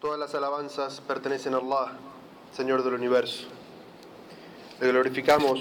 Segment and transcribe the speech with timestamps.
[0.00, 1.90] Todas las alabanzas pertenecen a Allah,
[2.56, 3.48] Señor del universo.
[4.80, 5.58] Le glorificamos,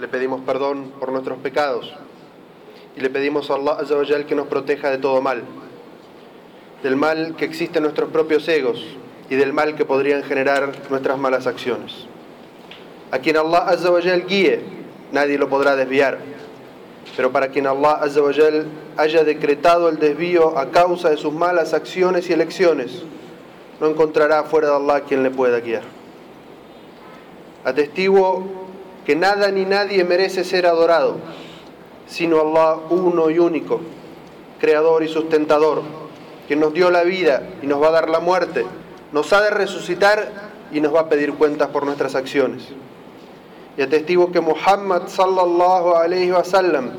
[0.00, 1.92] le pedimos perdón por nuestros pecados
[2.96, 5.42] y le pedimos a Allah Azza wa Jal que nos proteja de todo mal,
[6.84, 8.80] del mal que existe en nuestros propios egos
[9.28, 12.06] y del mal que podrían generar nuestras malas acciones.
[13.10, 14.60] A quien Allah Azza wa Jal guíe,
[15.10, 16.20] nadie lo podrá desviar,
[17.16, 18.66] pero para quien Allah Azza wa Jal
[18.96, 23.02] haya decretado el desvío a causa de sus malas acciones y elecciones,
[23.80, 25.82] no encontrará fuera de Allah quien le pueda guiar.
[27.64, 28.44] Atestiguo
[29.04, 31.16] que nada ni nadie merece ser adorado,
[32.06, 33.80] sino Allah uno y único,
[34.60, 35.82] creador y sustentador,
[36.48, 38.64] que nos dio la vida y nos va a dar la muerte,
[39.12, 42.68] nos ha de resucitar y nos va a pedir cuentas por nuestras acciones.
[43.76, 46.90] Y atestigo que Muhammad sallallahu alayhi wa sallam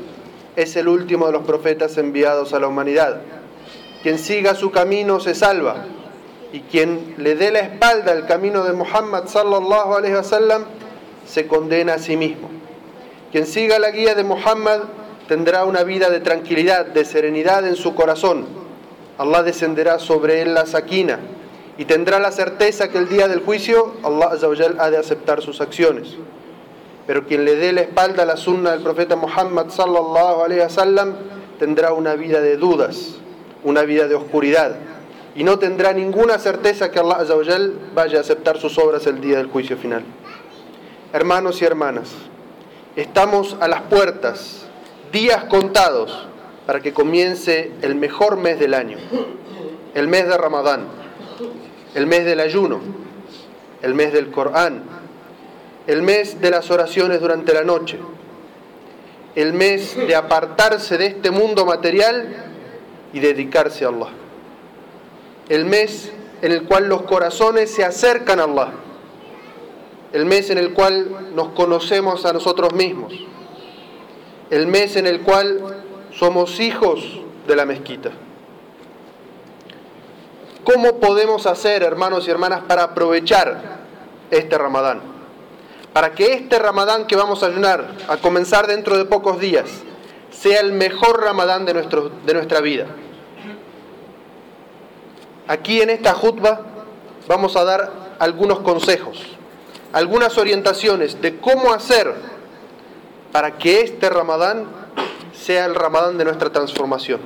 [0.56, 3.20] es el último de los profetas enviados a la humanidad.
[4.02, 5.86] Quien siga su camino se salva
[6.56, 10.64] y quien le dé la espalda al camino de Muhammad sallallahu alaihi wasallam
[11.26, 12.48] se condena a sí mismo.
[13.30, 14.84] Quien siga la guía de Muhammad
[15.28, 18.46] tendrá una vida de tranquilidad, de serenidad en su corazón.
[19.18, 21.18] Allah descenderá sobre él la saquina
[21.76, 24.30] y tendrá la certeza que el día del juicio Allah
[24.78, 26.16] ha de aceptar sus acciones.
[27.06, 31.16] Pero quien le dé la espalda a la sunna del profeta Muhammad sallallahu alaihi wasallam
[31.58, 33.16] tendrá una vida de dudas,
[33.62, 34.95] una vida de oscuridad
[35.36, 39.36] y no tendrá ninguna certeza que Allah Azawajal vaya a aceptar sus obras el día
[39.36, 40.02] del juicio final.
[41.12, 42.08] Hermanos y hermanas,
[42.96, 44.66] estamos a las puertas,
[45.12, 46.26] días contados,
[46.64, 48.96] para que comience el mejor mes del año,
[49.94, 50.86] el mes de Ramadán,
[51.94, 52.80] el mes del ayuno,
[53.82, 54.84] el mes del Corán,
[55.86, 57.98] el mes de las oraciones durante la noche,
[59.34, 62.26] el mes de apartarse de este mundo material
[63.12, 64.25] y dedicarse a Allah
[65.48, 68.72] el mes en el cual los corazones se acercan a Allah,
[70.12, 73.12] el mes en el cual nos conocemos a nosotros mismos,
[74.50, 75.60] el mes en el cual
[76.12, 78.10] somos hijos de la mezquita.
[80.64, 83.78] ¿Cómo podemos hacer, hermanos y hermanas, para aprovechar
[84.30, 85.00] este ramadán?
[85.92, 89.70] Para que este ramadán que vamos a ayunar, a comenzar dentro de pocos días,
[90.30, 92.86] sea el mejor ramadán de, nuestro, de nuestra vida.
[95.48, 96.60] Aquí en esta jutba
[97.28, 99.22] vamos a dar algunos consejos,
[99.92, 102.14] algunas orientaciones de cómo hacer
[103.30, 104.66] para que este ramadán
[105.32, 107.20] sea el ramadán de nuestra transformación.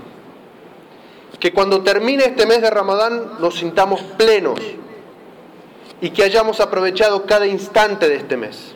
[1.39, 4.61] Que cuando termine este mes de ramadán nos sintamos plenos
[6.03, 8.75] y que hayamos aprovechado cada instante de este mes.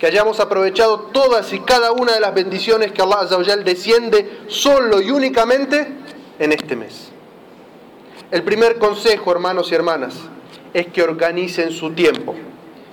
[0.00, 3.24] Que hayamos aprovechado todas y cada una de las bendiciones que Allah
[3.58, 5.86] desciende solo y únicamente
[6.40, 7.11] en este mes.
[8.32, 10.14] El primer consejo, hermanos y hermanas,
[10.72, 12.34] es que organicen su tiempo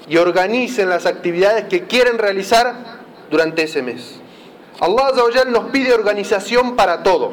[0.09, 3.00] y organicen las actividades que quieren realizar
[3.31, 4.19] durante ese mes.
[4.81, 7.31] Allah nos pide organización para todo.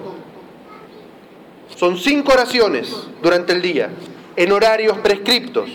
[1.75, 3.91] Son cinco oraciones durante el día,
[4.37, 5.69] en horarios prescriptos.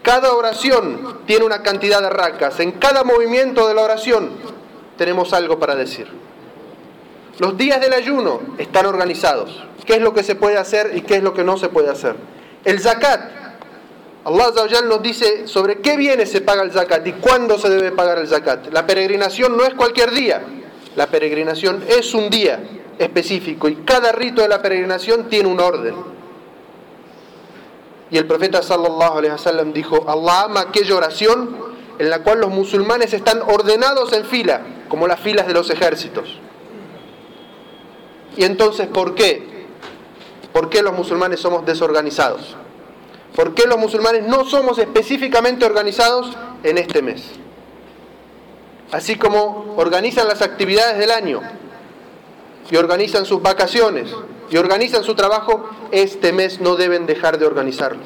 [0.00, 2.60] Cada oración tiene una cantidad de racas.
[2.60, 4.30] En cada movimiento de la oración
[4.96, 6.08] tenemos algo para decir.
[7.38, 9.64] Los días del ayuno están organizados.
[9.84, 11.90] ¿Qué es lo que se puede hacer y qué es lo que no se puede
[11.90, 12.16] hacer?
[12.64, 13.44] El zakat.
[14.24, 14.50] Allah
[14.86, 18.28] nos dice sobre qué bienes se paga el zakat y cuándo se debe pagar el
[18.28, 18.72] zakat.
[18.72, 20.42] La peregrinación no es cualquier día.
[20.96, 22.60] La peregrinación es un día
[22.98, 25.94] específico y cada rito de la peregrinación tiene un orden.
[28.10, 32.50] Y el profeta sallallahu alaihi wasallam dijo, Allah ama aquella oración en la cual los
[32.50, 36.38] musulmanes están ordenados en fila, como las filas de los ejércitos.
[38.36, 39.54] Y entonces, ¿por qué?
[40.52, 42.56] ¿Por qué los musulmanes somos desorganizados?
[43.34, 47.22] ¿Por qué los musulmanes no somos específicamente organizados en este mes?
[48.92, 51.40] Así como organizan las actividades del año
[52.70, 54.14] y organizan sus vacaciones
[54.50, 58.02] y organizan su trabajo, este mes no deben dejar de organizarlo.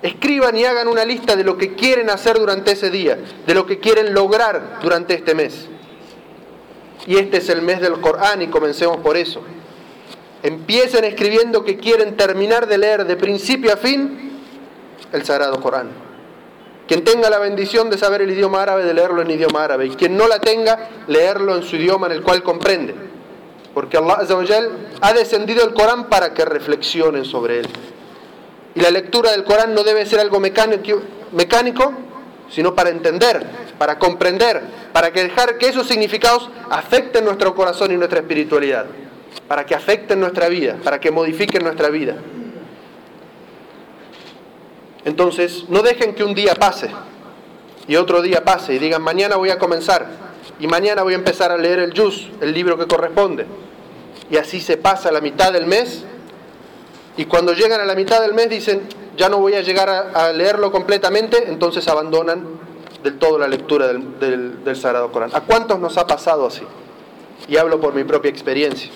[0.00, 3.66] Escriban y hagan una lista de lo que quieren hacer durante ese día, de lo
[3.66, 5.68] que quieren lograr durante este mes.
[7.06, 9.40] Y este es el mes del Corán y comencemos por eso.
[10.42, 14.40] Empiecen escribiendo que quieren terminar de leer de principio a fin
[15.12, 15.90] el Sagrado Corán.
[16.88, 19.86] Quien tenga la bendición de saber el idioma árabe, de leerlo en idioma árabe.
[19.86, 22.94] Y quien no la tenga, leerlo en su idioma en el cual comprende.
[23.74, 24.18] Porque Allah
[25.00, 27.68] ha descendido el Corán para que reflexionen sobre él.
[28.74, 31.92] Y la lectura del Corán no debe ser algo mecánico, mecánico
[32.50, 33.44] sino para entender,
[33.78, 34.62] para comprender,
[34.92, 38.86] para que dejar que esos significados afecten nuestro corazón y nuestra espiritualidad,
[39.48, 42.16] para que afecten nuestra vida, para que modifiquen nuestra vida.
[45.04, 46.90] Entonces, no dejen que un día pase
[47.86, 50.06] y otro día pase y digan, mañana voy a comenzar
[50.58, 53.46] y mañana voy a empezar a leer el Juz, el libro que corresponde.
[54.30, 56.04] Y así se pasa la mitad del mes
[57.16, 58.82] y cuando llegan a la mitad del mes dicen,
[59.16, 62.44] ya no voy a llegar a, leerlo completamente, entonces abandonan
[63.02, 65.30] del todo la lectura del, del Sagrado Corán.
[65.32, 66.62] ¿A cuántos nos ha pasado así?
[67.48, 68.90] Y hablo por mi propia experiencia.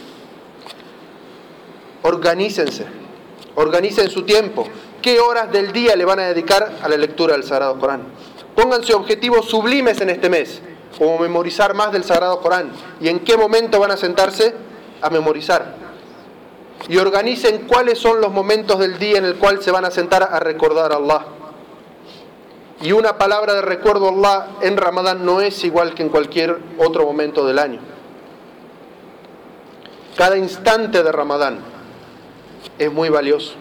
[2.02, 2.86] Organícense,
[3.54, 4.66] organicen su tiempo.
[5.02, 8.02] ¿Qué horas del día le van a dedicar a la lectura del Sagrado Corán?
[8.54, 10.60] Pónganse objetivos sublimes en este mes,
[10.98, 12.70] como memorizar más del Sagrado Corán.
[13.00, 14.54] ¿Y en qué momento van a sentarse
[15.00, 15.89] a memorizar?
[16.88, 20.22] Y organicen cuáles son los momentos del día en el cual se van a sentar
[20.22, 21.24] a recordar a Allah.
[22.82, 26.58] Y una palabra de recuerdo a Allah en Ramadán no es igual que en cualquier
[26.78, 27.80] otro momento del año.
[30.16, 31.58] Cada instante de Ramadán
[32.78, 33.52] es muy valioso.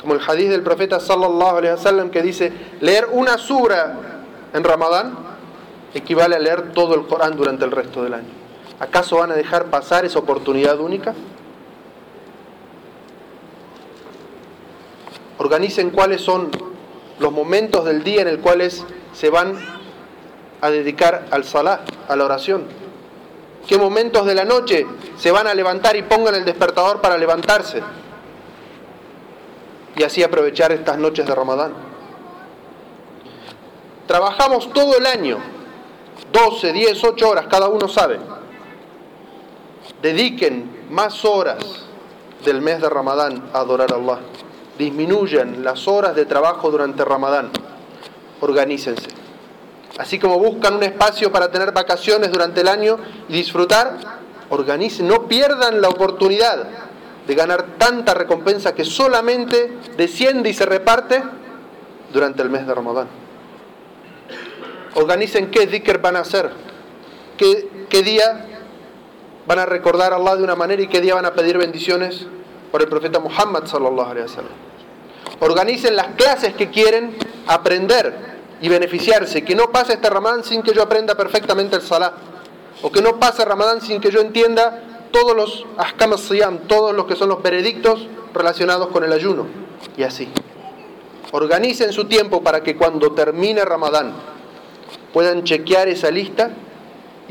[0.00, 3.94] Como el hadith del profeta sallallahu alaihi wasallam que dice, leer una sura
[4.52, 5.16] en Ramadán
[5.94, 8.28] equivale a leer todo el Corán durante el resto del año.
[8.80, 11.14] ¿Acaso van a dejar pasar esa oportunidad única?
[15.42, 16.50] Organicen cuáles son
[17.18, 19.58] los momentos del día en el cuales se van
[20.60, 22.64] a dedicar al salah, a la oración.
[23.66, 24.86] ¿Qué momentos de la noche
[25.16, 27.82] se van a levantar y pongan el despertador para levantarse?
[29.96, 31.72] Y así aprovechar estas noches de Ramadán.
[34.06, 35.38] Trabajamos todo el año,
[36.32, 38.20] 12, 10, 8 horas, cada uno sabe.
[40.00, 41.84] Dediquen más horas
[42.44, 44.20] del mes de Ramadán a adorar a Allah
[44.82, 47.50] disminuyan las horas de trabajo durante Ramadán.
[48.40, 49.08] Organícense.
[49.98, 52.96] Así como buscan un espacio para tener vacaciones durante el año
[53.28, 53.98] y disfrutar,
[54.48, 56.66] organicen, no pierdan la oportunidad
[57.26, 61.22] de ganar tanta recompensa que solamente desciende y se reparte
[62.12, 63.08] durante el mes de Ramadán.
[64.94, 66.50] Organicen qué dhikr van a hacer,
[67.36, 68.46] qué, qué día
[69.46, 72.26] van a recordar a Allah de una manera y qué día van a pedir bendiciones
[72.70, 74.71] por el profeta Muhammad sallallahu alaihi wasallam.
[75.42, 77.16] Organicen las clases que quieren
[77.48, 78.14] aprender
[78.60, 82.12] y beneficiarse, que no pase este Ramadán sin que yo aprenda perfectamente el Salah,
[82.80, 87.06] o que no pase Ramadán sin que yo entienda todos los ahkam siyam, todos los
[87.06, 89.46] que son los veredictos relacionados con el ayuno,
[89.96, 90.28] y así.
[91.32, 94.12] Organicen su tiempo para que cuando termine Ramadán
[95.12, 96.50] puedan chequear esa lista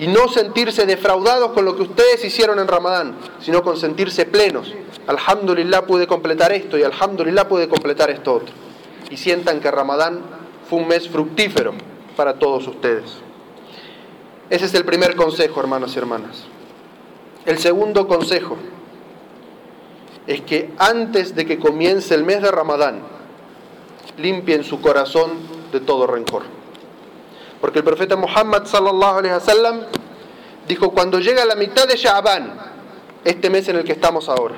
[0.02, 4.74] y no sentirse defraudados con lo que ustedes hicieron en Ramadán, sino con sentirse plenos.
[5.06, 8.52] Alhamdulillah pude completar esto y Alhamdulillah pude completar esto otro.
[9.12, 10.22] Y sientan que Ramadán
[10.68, 11.76] fue un mes fructífero
[12.18, 13.20] para todos ustedes.
[14.50, 16.46] Ese es el primer consejo, hermanos y hermanas.
[17.46, 18.58] El segundo consejo
[20.26, 23.04] es que antes de que comience el mes de Ramadán,
[24.18, 25.34] limpien su corazón
[25.72, 26.61] de todo rencor.
[27.62, 29.82] Porque el profeta Muhammad sallallahu alaihi wasallam
[30.68, 32.54] dijo cuando llega la mitad de Sha'ban,
[33.24, 34.56] este mes en el que estamos ahora,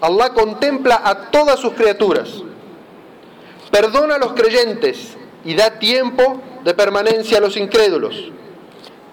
[0.00, 2.42] Allah contempla a todas sus criaturas,
[3.70, 8.30] perdona a los creyentes y da tiempo de permanencia a los incrédulos,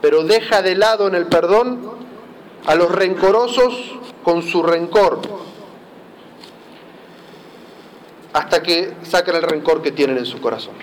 [0.02, 1.92] pero deja de lado en el perdón
[2.66, 3.74] a los rencorosos
[4.24, 5.22] con su rencor,
[8.34, 10.74] hasta que saquen el rencor que tienen en su corazón.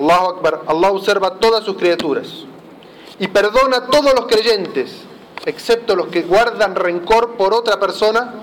[0.00, 2.44] Allah observa todas sus criaturas
[3.18, 5.02] y perdona a todos los creyentes,
[5.44, 8.34] excepto los que guardan rencor por otra persona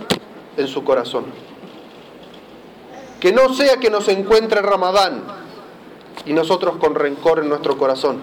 [0.58, 1.26] en su corazón.
[3.20, 5.24] Que no sea que nos encuentre Ramadán
[6.26, 8.20] y nosotros con rencor en nuestro corazón.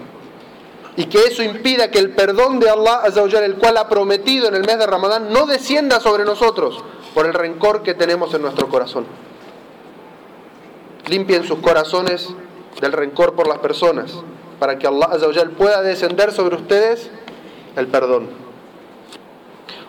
[0.95, 3.01] Y que eso impida que el perdón de Allah,
[3.43, 6.83] el cual ha prometido en el mes de Ramadán, no descienda sobre nosotros
[7.15, 9.05] por el rencor que tenemos en nuestro corazón.
[11.07, 12.29] Limpien sus corazones
[12.81, 14.13] del rencor por las personas,
[14.59, 17.09] para que Allah pueda descender sobre ustedes
[17.75, 18.29] el perdón.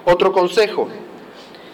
[0.05, 0.88] Otro consejo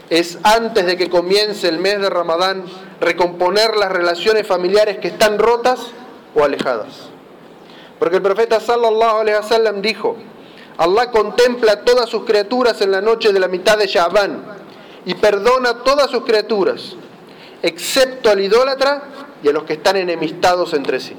[0.08, 2.64] es antes de que comience el mes de Ramadán
[3.00, 5.86] recomponer las relaciones familiares que están rotas
[6.34, 7.08] o alejadas.
[7.98, 10.16] Porque el profeta sallallahu alaihi wasallam dijo,
[10.78, 14.42] Allah contempla a todas sus criaturas en la noche de la mitad de Sha'ban
[15.04, 16.96] y perdona a todas sus criaturas,
[17.62, 19.02] excepto al idólatra
[19.42, 21.16] y a los que están enemistados entre sí.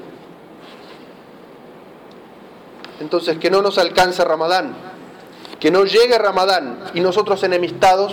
[3.00, 4.74] Entonces, que no nos alcance Ramadán,
[5.58, 8.12] que no llegue Ramadán y nosotros enemistados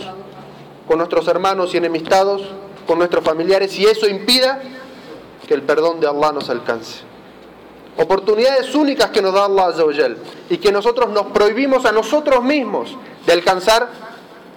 [0.87, 2.41] con nuestros hermanos y enemistados,
[2.87, 4.59] con nuestros familiares, y eso impida
[5.47, 7.01] que el perdón de Allah nos alcance.
[7.97, 9.73] Oportunidades únicas que nos da Allah
[10.49, 13.89] y que nosotros nos prohibimos a nosotros mismos de alcanzar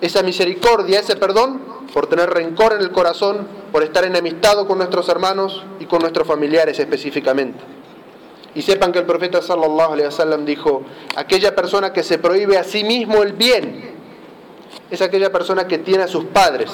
[0.00, 5.08] esa misericordia, ese perdón, por tener rencor en el corazón, por estar enemistado con nuestros
[5.08, 7.60] hermanos y con nuestros familiares específicamente.
[8.54, 10.82] Y sepan que el profeta sallallahu alaihi wasallam dijo,
[11.16, 13.92] aquella persona que se prohíbe a sí mismo el bien
[14.90, 16.70] es aquella persona que tiene a sus padres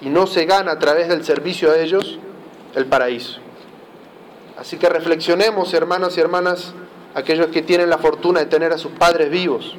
[0.00, 2.18] y no se gana a través del servicio a ellos
[2.74, 3.40] el paraíso.
[4.58, 6.72] Así que reflexionemos, hermanos y hermanas,
[7.14, 9.76] aquellos que tienen la fortuna de tener a sus padres vivos,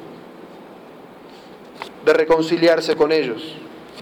[2.04, 3.56] de reconciliarse con ellos,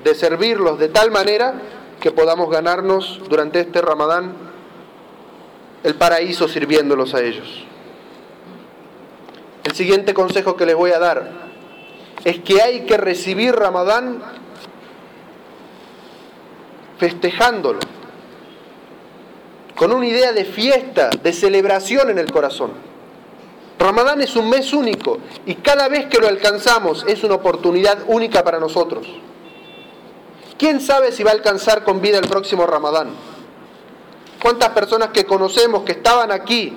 [0.04, 1.54] de servirlos de tal manera
[2.00, 4.32] que podamos ganarnos durante este Ramadán
[5.82, 7.64] el paraíso sirviéndolos a ellos.
[9.64, 11.30] El siguiente consejo que les voy a dar
[12.24, 14.22] es que hay que recibir Ramadán
[16.98, 17.78] festejándolo,
[19.76, 22.72] con una idea de fiesta, de celebración en el corazón.
[23.78, 28.42] Ramadán es un mes único y cada vez que lo alcanzamos es una oportunidad única
[28.42, 29.06] para nosotros.
[30.58, 33.10] ¿Quién sabe si va a alcanzar con vida el próximo Ramadán?
[34.42, 36.76] ¿Cuántas personas que conocemos que estaban aquí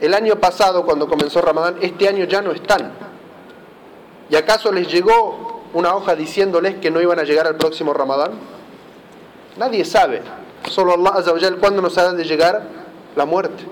[0.00, 2.92] el año pasado cuando comenzó Ramadán, este año ya no están?
[4.28, 8.32] ¿Y acaso les llegó una hoja diciéndoles que no iban a llegar al próximo Ramadán?
[9.56, 10.22] Nadie sabe.
[10.68, 12.66] Solo Allah Azza cuándo nos ha de llegar
[13.14, 13.64] la muerte.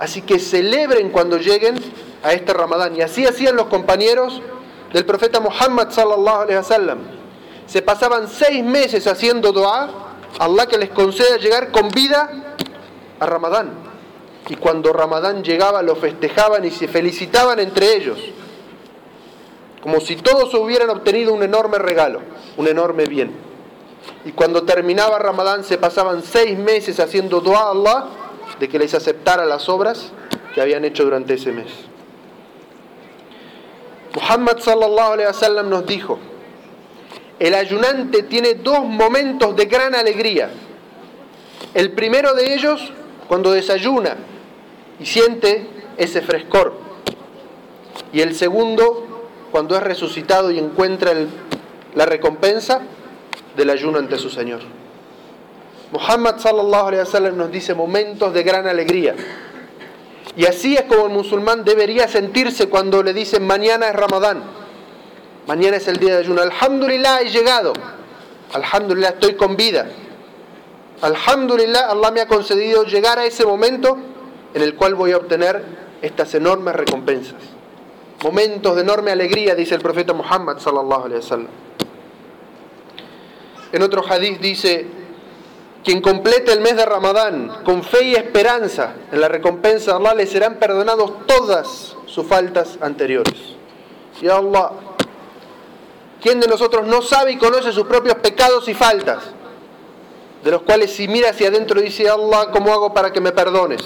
[0.00, 1.76] Así que celebren cuando lleguen
[2.24, 2.96] a este Ramadán.
[2.96, 4.42] Y así hacían los compañeros
[4.94, 6.98] del profeta Muhammad sallallahu alaihi wasallam.
[7.66, 9.90] Se pasaban seis meses haciendo dua,
[10.38, 12.30] Allah que les conceda llegar con vida
[13.18, 13.72] a Ramadán.
[14.48, 18.18] Y cuando Ramadán llegaba lo festejaban y se felicitaban entre ellos.
[19.82, 22.20] Como si todos hubieran obtenido un enorme regalo,
[22.56, 23.32] un enorme bien.
[24.24, 28.04] Y cuando terminaba Ramadán se pasaban seis meses haciendo dua a Allah
[28.60, 30.12] de que les aceptara las obras
[30.54, 31.93] que habían hecho durante ese mes.
[34.14, 36.18] Muhammad sallallahu alaihi wasallam nos dijo,
[37.38, 40.50] el ayunante tiene dos momentos de gran alegría.
[41.74, 42.92] El primero de ellos
[43.26, 44.16] cuando desayuna
[45.00, 45.66] y siente
[45.96, 46.74] ese frescor.
[48.12, 51.12] Y el segundo cuando es resucitado y encuentra
[51.94, 52.82] la recompensa
[53.56, 54.60] del ayuno ante su Señor.
[55.92, 59.14] Muhammad sallallahu alaihi wasallam nos dice momentos de gran alegría.
[60.36, 64.42] Y así es como el musulmán debería sentirse cuando le dicen mañana es Ramadán.
[65.46, 66.42] Mañana es el día de ayuno.
[66.42, 67.72] Alhamdulillah he llegado.
[68.52, 69.86] Alhamdulillah estoy con vida.
[71.02, 73.98] Alhamdulillah Allah me ha concedido llegar a ese momento
[74.54, 75.62] en el cual voy a obtener
[76.02, 77.34] estas enormes recompensas.
[78.22, 81.48] Momentos de enorme alegría, dice el profeta Muhammad sallallahu wasallam.
[83.72, 84.86] En otro hadith dice,
[85.84, 90.14] quien complete el mes de Ramadán con fe y esperanza en la recompensa de Allah,
[90.14, 93.34] le serán perdonados todas sus faltas anteriores.
[94.22, 94.70] Y Allah,
[96.22, 99.24] ¿quién de nosotros no sabe y conoce sus propios pecados y faltas?
[100.42, 103.82] De los cuales si mira hacia adentro dice, Allah, ¿cómo hago para que me perdones?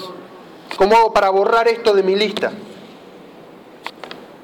[0.77, 2.51] ¿Cómo hago para borrar esto de mi lista?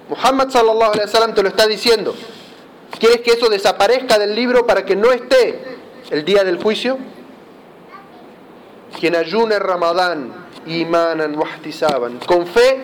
[0.10, 2.14] Muhammad sallallahu alaihi wasallam te lo está diciendo.
[3.00, 5.78] ¿Quieres que eso desaparezca del libro para que no esté
[6.10, 6.98] el día del juicio?
[9.00, 10.32] Quien ayune Ramadán,
[10.68, 12.84] imanan wahtisaban, con fe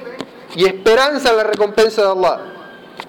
[0.56, 2.40] y esperanza en la recompensa de Allah,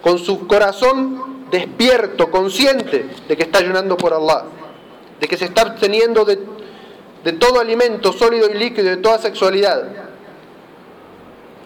[0.01, 4.45] con su corazón despierto, consciente de que está ayunando por Allah,
[5.21, 6.39] de que se está absteniendo de,
[7.25, 9.85] de todo alimento sólido y líquido, de toda sexualidad.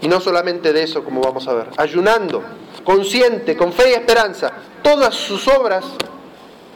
[0.02, 2.42] Y no solamente de eso, como vamos a ver, ayunando,
[2.84, 4.52] consciente, con fe y esperanza,
[4.82, 5.84] todas sus obras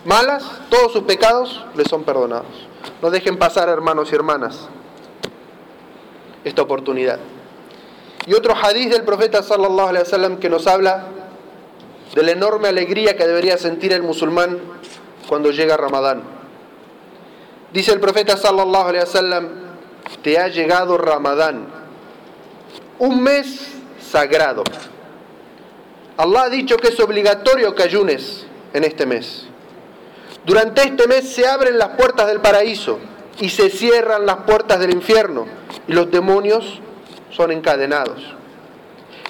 [0.04, 2.69] malas, todos sus pecados le son perdonados.
[3.02, 4.68] No dejen pasar, hermanos y hermanas,
[6.44, 7.18] esta oportunidad.
[8.26, 11.04] Y otro hadiz del profeta sallallahu alaihi wasallam que nos habla
[12.14, 14.58] de la enorme alegría que debería sentir el musulmán
[15.28, 16.22] cuando llega Ramadán.
[17.72, 19.48] Dice el profeta sallallahu alaihi wasallam,
[20.22, 21.66] te ha llegado Ramadán,
[22.98, 24.64] un mes sagrado.
[26.16, 28.44] Allah ha dicho que es obligatorio que ayunes
[28.74, 29.46] en este mes.
[30.44, 32.98] Durante este mes se abren las puertas del paraíso
[33.40, 35.46] y se cierran las puertas del infierno
[35.86, 36.80] y los demonios
[37.30, 38.22] son encadenados.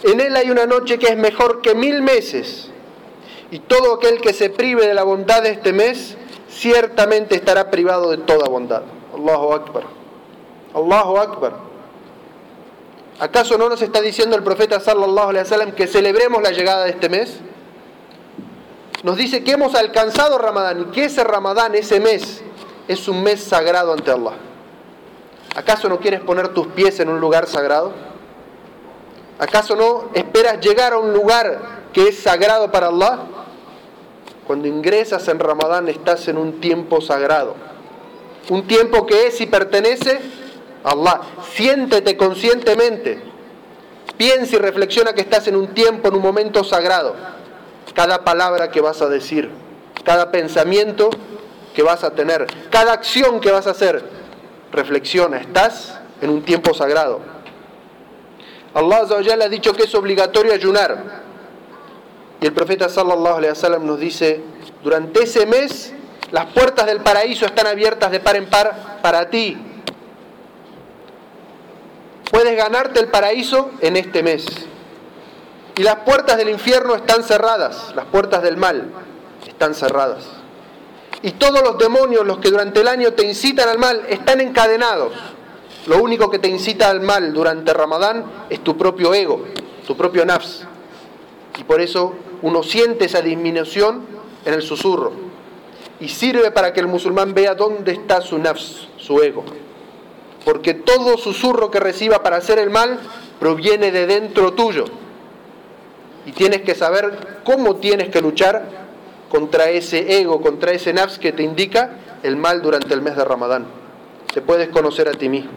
[0.02, 2.70] En él hay una noche que es mejor que mil meses
[3.50, 6.16] y todo aquel que se prive de la bondad de este mes
[6.48, 8.82] ciertamente estará privado de toda bondad.
[9.14, 9.84] Allahu Akbar.
[10.74, 11.52] Allahu Akbar.
[13.18, 16.90] ¿Acaso no nos está diciendo el profeta sallallahu alaihi wasallam que celebremos la llegada de
[16.90, 17.40] este mes?
[19.02, 22.42] Nos dice que hemos alcanzado Ramadán y que ese Ramadán, ese mes,
[22.88, 24.34] es un mes sagrado ante Allah.
[25.54, 27.92] ¿Acaso no quieres poner tus pies en un lugar sagrado?
[29.38, 31.60] ¿Acaso no esperas llegar a un lugar
[31.92, 33.20] que es sagrado para Allah?
[34.50, 37.54] cuando ingresas en Ramadán estás en un tiempo sagrado.
[38.48, 40.18] Un tiempo que es y pertenece
[40.82, 41.20] a Allah.
[41.52, 43.22] Siéntete conscientemente.
[44.16, 47.14] Piensa y reflexiona que estás en un tiempo, en un momento sagrado.
[47.94, 49.50] Cada palabra que vas a decir,
[50.04, 51.10] cada pensamiento
[51.74, 54.02] que vas a tener, cada acción que vas a hacer,
[54.72, 57.20] reflexiona, estás en un tiempo sagrado.
[58.74, 59.06] Allah
[59.44, 61.20] ha dicho que es obligatorio ayunar.
[62.40, 64.40] Y el profeta sallallahu alaihi wasallam nos dice,
[64.82, 65.92] durante ese mes
[66.30, 69.58] las puertas del paraíso están abiertas de par en par para ti.
[72.30, 74.46] Puedes ganarte el paraíso en este mes.
[75.76, 78.90] Y las puertas del infierno están cerradas, las puertas del mal
[79.46, 80.24] están cerradas.
[81.22, 85.12] Y todos los demonios, los que durante el año te incitan al mal, están encadenados.
[85.86, 89.44] Lo único que te incita al mal durante Ramadán es tu propio ego,
[89.86, 90.66] tu propio nafs.
[91.58, 94.06] Y por eso uno siente esa disminución
[94.44, 95.12] en el susurro.
[96.00, 99.44] Y sirve para que el musulmán vea dónde está su nafs, su ego.
[100.44, 102.98] Porque todo susurro que reciba para hacer el mal
[103.38, 104.84] proviene de dentro tuyo.
[106.26, 108.64] Y tienes que saber cómo tienes que luchar
[109.30, 111.90] contra ese ego, contra ese nafs que te indica
[112.22, 113.66] el mal durante el mes de Ramadán.
[114.32, 115.52] Te puedes conocer a ti mismo.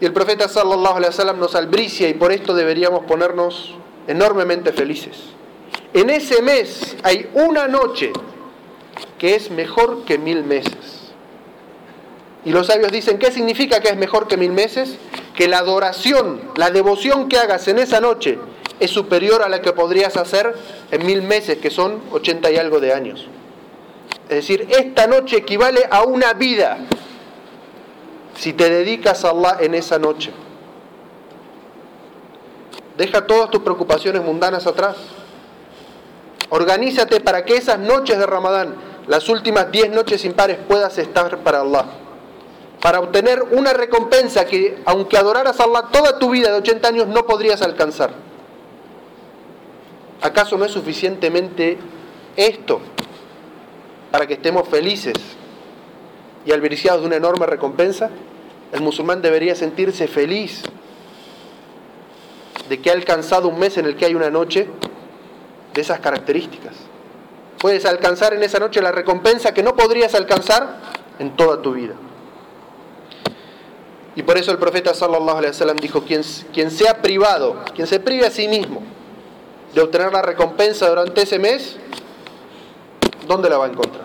[0.00, 3.74] Y el profeta sallallahu alaihi wasallam nos albricia y por esto deberíamos ponernos
[4.08, 5.16] enormemente felices.
[5.92, 8.12] En ese mes hay una noche
[9.18, 11.12] que es mejor que mil meses.
[12.44, 14.98] Y los sabios dicen, ¿qué significa que es mejor que mil meses?
[15.34, 18.38] Que la adoración, la devoción que hagas en esa noche
[18.80, 20.54] es superior a la que podrías hacer
[20.90, 23.26] en mil meses, que son ochenta y algo de años.
[24.28, 26.78] Es decir, esta noche equivale a una vida
[28.36, 30.32] si te dedicas a Allah en esa noche.
[32.96, 34.96] Deja todas tus preocupaciones mundanas atrás.
[36.50, 38.74] Organízate para que esas noches de Ramadán,
[39.08, 41.84] las últimas 10 noches impares, puedas estar para Allah.
[42.80, 47.06] Para obtener una recompensa que, aunque adoraras a Allah toda tu vida de 80 años,
[47.08, 48.23] no podrías alcanzar.
[50.24, 51.76] ¿Acaso no es suficientemente
[52.34, 52.80] esto
[54.10, 55.12] para que estemos felices
[56.46, 58.08] y albericiados de una enorme recompensa?
[58.72, 60.62] El musulmán debería sentirse feliz
[62.70, 64.66] de que ha alcanzado un mes en el que hay una noche
[65.74, 66.72] de esas características.
[67.58, 70.78] Puedes alcanzar en esa noche la recompensa que no podrías alcanzar
[71.18, 71.96] en toda tu vida.
[74.16, 76.22] Y por eso el profeta sallallahu alaihi wasallam dijo, quien,
[76.54, 78.94] quien sea privado, quien se prive a sí mismo
[79.74, 81.76] de obtener la recompensa durante ese mes,
[83.26, 84.04] ¿dónde la va a encontrar?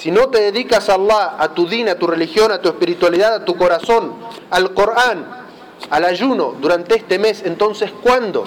[0.00, 3.34] Si no te dedicas a Allah, a tu din, a tu religión, a tu espiritualidad,
[3.34, 4.14] a tu corazón,
[4.50, 5.26] al Corán,
[5.90, 8.44] al ayuno durante este mes, entonces ¿cuándo?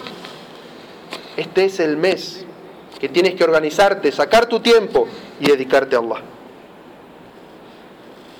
[1.35, 2.45] Este es el mes
[2.99, 5.07] que tienes que organizarte, sacar tu tiempo
[5.39, 6.21] y dedicarte a Allah.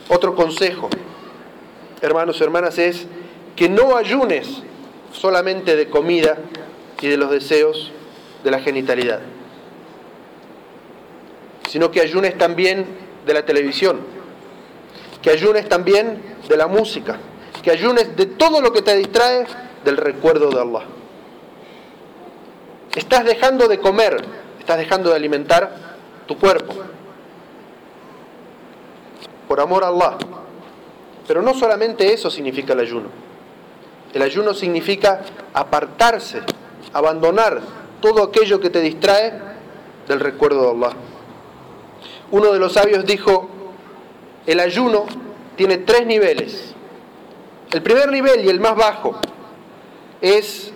[0.09, 0.89] Otro consejo,
[2.01, 3.07] hermanos y hermanas, es
[3.55, 4.63] que no ayunes
[5.11, 6.37] solamente de comida
[7.01, 7.91] y de los deseos
[8.43, 9.19] de la genitalidad,
[11.69, 12.85] sino que ayunes también
[13.25, 13.99] de la televisión,
[15.21, 17.17] que ayunes también de la música,
[17.61, 19.45] que ayunes de todo lo que te distrae
[19.83, 20.85] del recuerdo de Allah.
[22.95, 24.17] Estás dejando de comer,
[24.59, 25.71] estás dejando de alimentar
[26.25, 26.73] tu cuerpo.
[29.47, 30.17] Por amor a Allah.
[31.27, 33.09] Pero no solamente eso significa el ayuno.
[34.13, 35.21] El ayuno significa
[35.53, 36.41] apartarse,
[36.93, 37.61] abandonar
[38.01, 39.33] todo aquello que te distrae
[40.07, 40.95] del recuerdo de Allah.
[42.31, 43.49] Uno de los sabios dijo,
[44.45, 45.05] el ayuno
[45.55, 46.73] tiene tres niveles.
[47.71, 49.15] El primer nivel y el más bajo
[50.21, 50.71] es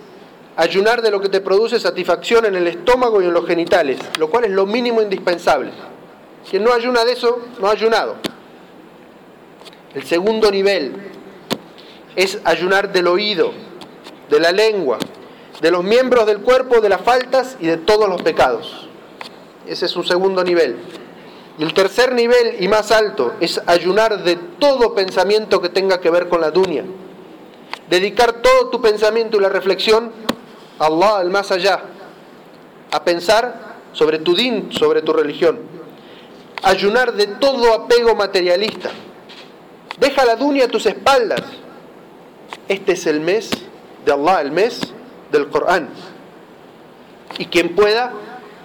[0.56, 4.30] ayunar de lo que te produce satisfacción en el estómago y en los genitales, lo
[4.30, 5.70] cual es lo mínimo indispensable.
[6.48, 8.16] Quien no ayuna de eso, no ha ayunado.
[9.94, 10.94] El segundo nivel
[12.16, 13.52] es ayunar del oído,
[14.28, 14.98] de la lengua,
[15.60, 18.88] de los miembros del cuerpo, de las faltas y de todos los pecados.
[19.66, 20.76] Ese es un segundo nivel.
[21.58, 26.10] Y el tercer nivel y más alto es ayunar de todo pensamiento que tenga que
[26.10, 26.84] ver con la dunya.
[27.88, 30.10] Dedicar todo tu pensamiento y la reflexión
[30.78, 31.80] a Allah, al más allá.
[32.90, 35.60] A pensar sobre tu din, sobre tu religión.
[36.62, 38.90] Ayunar de todo apego materialista.
[39.98, 41.42] Deja la dunya a tus espaldas.
[42.68, 43.50] Este es el mes
[44.04, 44.93] de Allah, el mes
[45.34, 45.90] del Corán.
[47.38, 48.12] Y quien pueda,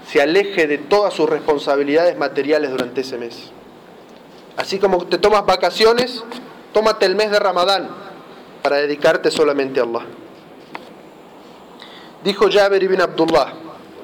[0.08, 3.52] se aleje de todas sus responsabilidades materiales durante ese mes.
[4.56, 6.24] Así como te tomas vacaciones,
[6.74, 7.90] tómate el mes de Ramadán
[8.62, 10.06] para dedicarte solamente a Allah.
[12.24, 13.54] Dijo Jabir ibn Abdullah,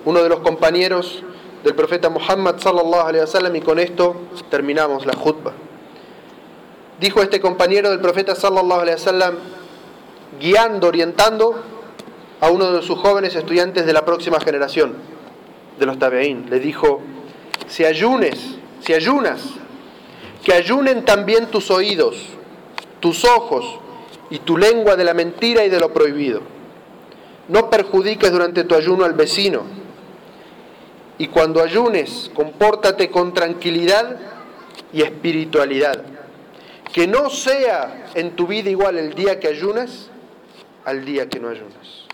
[0.05, 1.23] uno de los compañeros
[1.63, 4.15] del profeta Muhammad sallallahu alaihi wasallam y con esto
[4.49, 5.53] terminamos la khutbah.
[6.99, 9.35] Dijo este compañero del profeta sallallahu alaihi wasallam
[10.39, 11.74] guiando, orientando
[12.45, 14.93] a uno de sus jóvenes estudiantes de la próxima generación
[15.79, 16.45] de los tabeín.
[16.47, 17.01] Le dijo,
[17.65, 18.39] si ayunes,
[18.81, 19.41] si ayunas,
[20.43, 22.23] que ayunen también tus oídos,
[22.99, 23.79] tus ojos
[24.29, 26.41] y tu lengua de la mentira y de lo prohibido.
[27.47, 29.63] No perjudiques durante tu ayuno al vecino
[31.17, 34.19] y cuando ayunes, compórtate con tranquilidad
[34.93, 36.03] y espiritualidad.
[36.93, 40.11] Que no sea en tu vida igual el día que ayunas
[40.83, 42.04] al día que no ayunas.